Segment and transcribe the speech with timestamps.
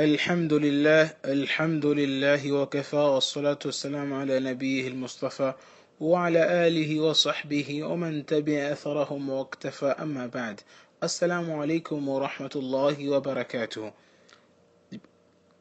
[0.00, 5.54] الحمد لله الحمد لله وكفى والصلاة والسلام على نبيه المصطفى
[6.00, 10.60] وعلى آله وصحبه ومن تبع أثرهم واكتفى أما بعد
[11.02, 13.92] السلام عليكم ورحمة الله وبركاته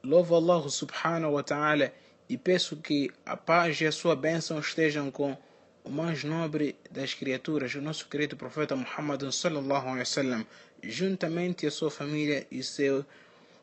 [0.04, 1.92] Louvo Allah subhanahu wa ta'ala
[2.30, 5.36] e peço que a paz e a sua bênção estejam com
[5.84, 10.46] o mais nobre das criaturas, o nosso querido profeta Muhammad sallallahu alaihi wasallam,
[10.82, 12.64] juntamente a sua família e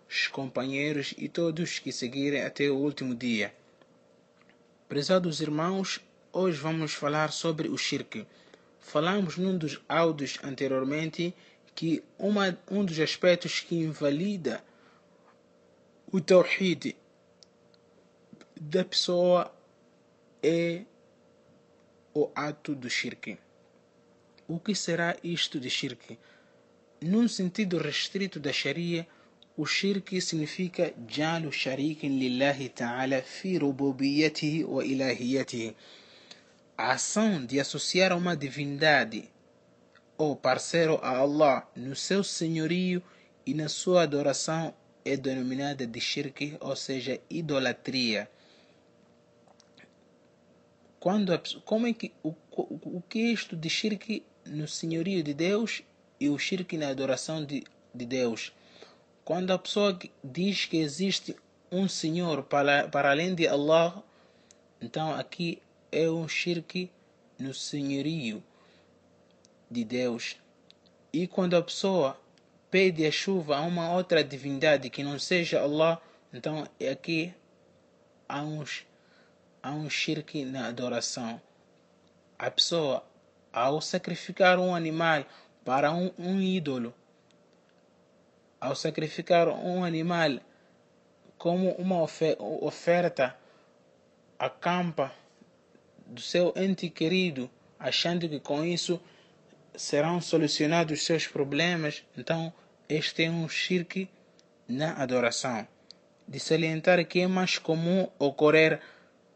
[0.08, 3.54] seus companheiros e todos que seguirem até o último dia.
[4.88, 6.00] Prezados irmãos,
[6.32, 8.26] hoje vamos falar sobre o shirk.
[8.80, 11.34] Falamos num dos áudios anteriormente
[11.74, 14.64] que uma, um dos aspectos que invalida
[16.12, 16.96] o tawhid
[18.58, 19.52] da pessoa
[20.42, 20.82] é
[22.14, 23.36] o ato do shirk.
[24.48, 26.16] O que será isto de shirk?
[27.00, 29.06] Num sentido restrito da Sharia,
[29.56, 35.74] o shirk significa jalu sharikin lillahi ta'ala fi rububiyyatihi wa ilahiyatihi.
[36.76, 39.30] A ação de associar uma divindade
[40.18, 43.02] ou parceiro a Allah no seu senhorio
[43.46, 48.28] e na sua adoração é denominada de shirk, ou seja, idolatria
[51.06, 55.32] quando como é que o, o, o que é isto de shirk no senhorio de
[55.32, 55.84] Deus
[56.18, 57.62] e o shirk na adoração de,
[57.94, 58.52] de Deus
[59.26, 61.36] quando a pessoa diz que existe
[61.70, 64.02] um senhor para, para além de Allah
[64.80, 65.60] então aqui
[65.92, 66.90] é um shirk
[67.38, 68.42] no senhorio
[69.70, 70.38] de Deus
[71.12, 72.18] e quando a pessoa
[72.70, 76.00] pede a chuva a uma outra divindade que não seja Allah
[76.32, 77.34] então aqui
[78.26, 78.86] há uns
[79.66, 81.40] há um shirk na adoração.
[82.38, 83.04] A pessoa,
[83.52, 85.24] ao sacrificar um animal
[85.64, 86.94] para um, um ídolo,
[88.66, 90.40] ao sacrificar um animal
[91.38, 93.36] como uma oferta,
[94.36, 95.12] acampa
[96.04, 99.00] do seu ente querido, achando que com isso
[99.76, 102.02] serão solucionados seus problemas.
[102.18, 102.52] Então,
[102.88, 104.08] este é um shirk
[104.66, 105.66] na adoração.
[106.26, 108.80] De salientar que é mais comum ocorrer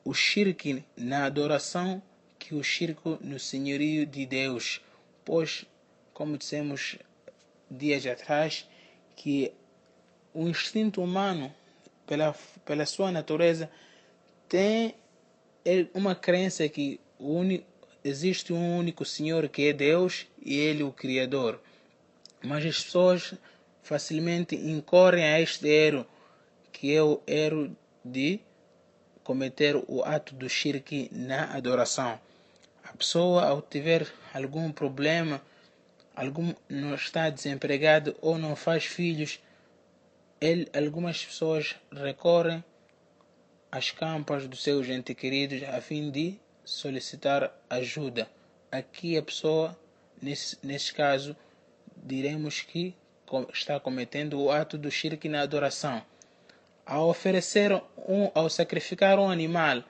[0.04, 2.02] o shirk na adoração
[2.36, 4.80] que o shirk no senhorio de Deus,
[5.24, 5.64] pois,
[6.12, 6.98] como dissemos
[7.70, 8.66] dias atrás,
[9.20, 9.52] que
[10.32, 11.54] o instinto humano,
[12.06, 13.70] pela, pela sua natureza,
[14.48, 14.94] tem
[15.92, 16.98] uma crença que
[18.02, 21.60] existe um único Senhor que é Deus e Ele o Criador.
[22.42, 23.34] Mas as pessoas
[23.82, 26.06] facilmente incorrem a este erro,
[26.72, 28.40] que é o erro de
[29.22, 32.18] cometer o ato do shirk na adoração.
[32.82, 35.42] A pessoa, ao tiver algum problema,
[36.14, 39.40] algum, não está desempregado ou não faz filhos,
[40.40, 42.64] ele, algumas pessoas recorrem
[43.70, 48.28] às campas dos seus entes queridos a fim de solicitar ajuda.
[48.70, 49.78] Aqui a pessoa,
[50.20, 51.36] nesse, nesse caso,
[51.96, 52.94] diremos que
[53.52, 56.02] está cometendo o ato do shirk na adoração
[56.90, 59.84] ao oferecer um, ao sacrificar um animal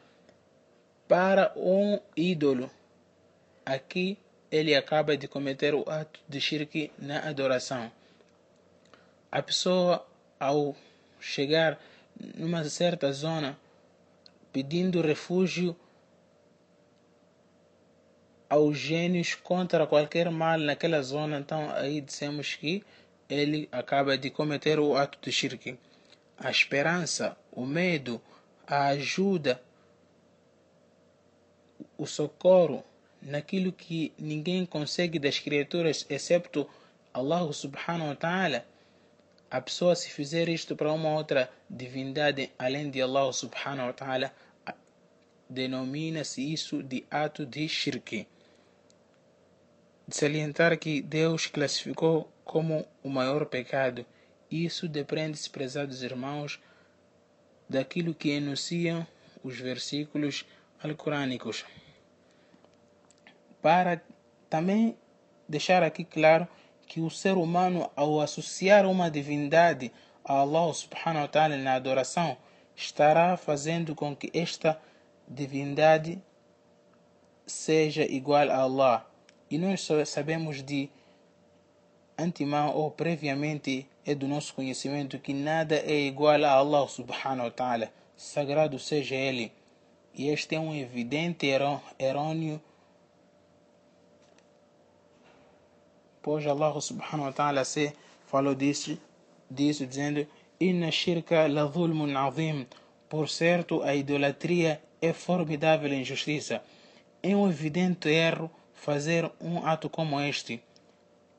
[1.09, 2.71] para um ídolo,
[3.65, 4.19] aqui
[4.51, 7.91] ele acaba de cometer o ato de shirk na adoração.
[9.31, 10.07] A pessoa,
[10.39, 10.75] ao
[11.21, 11.81] chegar
[12.35, 13.59] numa certa zona,
[14.53, 15.77] pedindo refúgio
[18.49, 22.83] aos gênios contra qualquer mal naquela zona, então aí dissemos que
[23.29, 25.79] ele acaba de cometer o ato de shirk
[26.41, 28.21] a esperança, o medo,
[28.67, 29.63] a ajuda,
[31.99, 32.83] o socorro
[33.23, 36.69] naquilo que ninguém consegue das criaturas excepto
[37.13, 38.65] Allah subhanahu wa ta'ala.
[39.51, 44.33] A pessoa se fizer isto para uma outra divindade além de Allah subhanahu wa ta'ala,
[45.49, 48.27] denomina-se isso de ato de shirk.
[50.07, 54.07] De salientar que Deus classificou como o maior pecado
[54.51, 56.61] isso depende, prezados irmãos,
[57.69, 59.07] daquilo que enunciam
[59.45, 60.45] os versículos
[60.83, 61.65] alcorânicos.
[63.63, 64.03] Para
[64.49, 64.97] também
[65.49, 66.47] deixar aqui claro
[66.87, 69.93] que o ser humano, ao associar uma divindade
[70.25, 72.37] a Allah subhanahu wa ta'ala na adoração,
[72.75, 74.81] estará fazendo com que esta
[75.29, 76.21] divindade
[77.47, 79.07] seja igual a Allah.
[79.51, 80.89] E nós sabemos de
[82.19, 87.51] antemão ou previamente é do nosso conhecimento que nada é igual a Allah subhanahu wa
[87.51, 89.53] ta'ala, sagrado seja Ele.
[90.15, 91.47] E este é um evidente
[91.99, 92.61] errôneo,
[96.23, 97.93] pois Allah subhanahu wa ta'ala se
[98.27, 98.99] falou disso,
[99.51, 100.27] disso dizendo
[100.63, 102.67] Inna shirka la dhulmun azim.
[103.09, 106.63] Por certo, a idolatria é formidável injustiça.
[107.23, 110.63] É um evidente erro fazer um ato como este,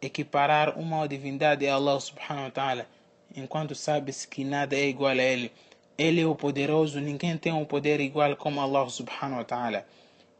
[0.01, 2.87] equiparar uma divindade a Allah subhanahu wa ta'ala,
[3.35, 5.51] enquanto sabe-se que nada é igual a Ele.
[5.99, 9.85] Ele é o poderoso, ninguém tem um poder igual como Allah subhanahu wa ta'ala.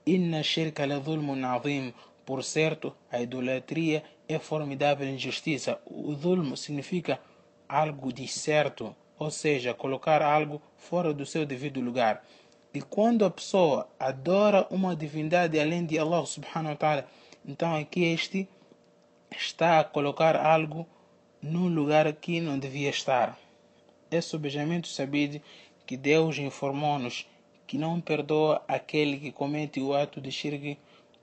[0.08, 1.94] Inna shirka la dhulmun azim.
[2.26, 5.80] Por certo, a idolatria é formidável injustiça.
[5.86, 7.20] O dhulm significa
[7.68, 12.24] algo de certo, ou seja, colocar algo fora do seu devido lugar.
[12.74, 17.08] E quando a pessoa adora uma divindade além de Allah subhanahu wa ta'ala,
[17.46, 18.48] então aqui este
[19.30, 20.88] está a colocar algo
[21.42, 23.38] num lugar que não devia estar.
[24.10, 25.42] É subjamente sabido
[25.86, 27.28] que Deus informou-nos
[27.66, 30.78] que não perdoa aquele que comete o ato de shirk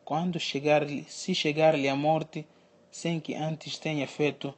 [0.05, 2.47] quando chegar se chegar-lhe a morte
[2.91, 4.55] sem que antes tenha feito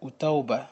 [0.00, 0.70] o tauba,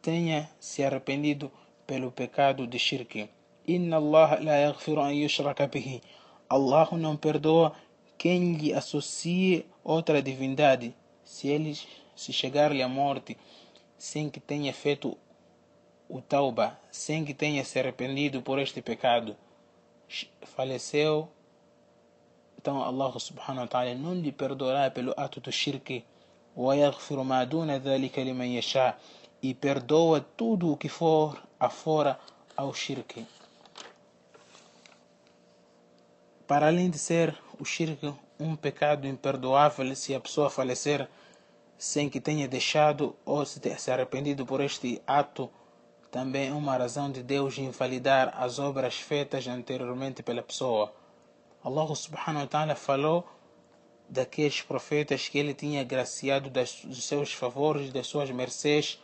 [0.00, 1.50] tenha se arrependido
[1.86, 3.28] pelo pecado de shirk.
[3.66, 6.00] Inna Allah la yaghfiru an yushraka bihi.
[6.48, 7.74] Allah não perdoa
[8.18, 11.76] quem lhe associe outra divindade, se ele
[12.14, 13.36] se chegar-lhe a morte
[13.98, 15.16] sem que tenha feito
[16.08, 19.36] o tauba, sem que tenha se arrependido por este pecado,
[20.42, 21.28] faleceu,
[22.58, 26.04] então Allah subhanahu wa ta'ala não lhe perdoará pelo ato do shirk
[26.55, 28.97] ويغفر ما دون ذلك لمن يشاء
[29.43, 32.19] e perdoa tudo o que for afora
[32.55, 33.25] ao shirk.
[36.47, 41.07] Para além de ser o shirk um pecado imperdoável se a pessoa falecer
[41.77, 45.49] sem que tenha deixado ou se ter se arrependido por este ato,
[46.09, 50.91] também é uma razão de Deus invalidar as obras feitas anteriormente pela pessoa.
[51.63, 53.27] Allah subhanahu wa ta'ala falou
[54.12, 59.00] daqueles profetas que ele tinha agraciado das, dos seus favores, das suas mercês,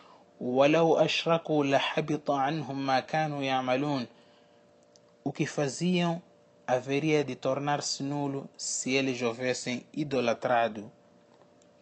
[5.25, 6.23] o que faziam
[6.67, 10.93] haveria de tornar-se nulo se eles houvessem idolatrado.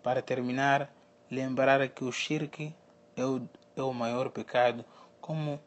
[0.04, 0.88] Para terminar,
[1.28, 2.72] lembrar que o shirk
[3.16, 3.42] é o,
[3.74, 4.84] é o maior pecado,
[5.20, 5.60] como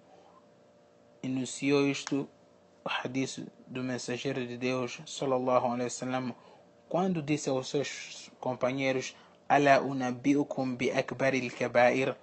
[1.22, 2.26] enunciou isto
[2.86, 6.34] o hadith do mensageiro de Deus, sallallahu alaihi wasallam,
[6.90, 9.16] quando disse aos seus companheiros:
[9.48, 12.16] Ala unabiukum bi akbaril kabair,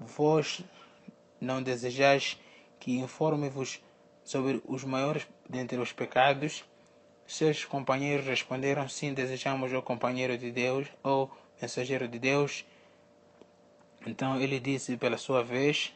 [0.00, 0.62] vós
[1.40, 2.38] não desejais
[2.80, 3.80] que informe-vos
[4.24, 6.64] sobre os maiores dentre os pecados?
[7.26, 11.30] Seus companheiros responderam: Sim, desejamos o companheiro de Deus ou
[11.60, 12.64] mensageiro de Deus.
[14.06, 15.92] Então ele disse pela sua vez: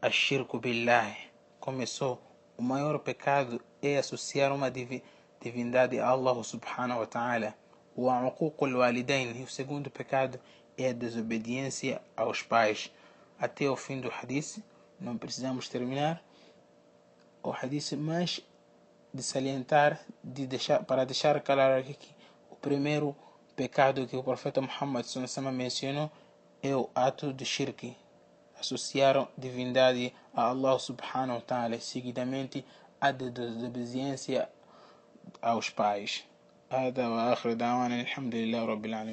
[0.00, 1.16] Ashirku billah.
[1.58, 2.20] Começou.
[2.56, 5.02] O maior pecado é associar uma divindade
[6.00, 7.54] a Allah subhanahu wa ta'ala.
[7.96, 8.08] O.
[8.08, 10.40] E o segundo pecado
[10.76, 12.90] é a desobediência aos pais.
[13.38, 14.62] Até o fim do hadith,
[14.98, 16.22] não precisamos terminar.
[17.42, 18.40] O hadith mais
[19.12, 22.14] de salientar, de deixar, para deixar claro aqui que
[22.50, 23.14] o primeiro
[23.54, 25.06] pecado que o profeta Muhammad
[25.52, 26.10] mencionou
[26.62, 27.96] é o ato de shirk.
[28.58, 32.64] Associaram divindade a Allah subhanahu wa ta'ala, seguidamente
[33.00, 34.48] a desobediência
[35.42, 36.10] aos pais.
[36.72, 39.12] هذا وآخر دعوانا الحمد لله رب العالمين